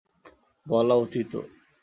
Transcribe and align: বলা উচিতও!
বলা 0.65 0.95
উচিতও! 0.95 1.41